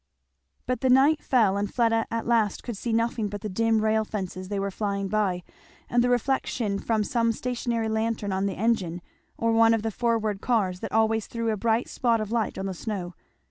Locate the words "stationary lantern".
7.31-8.33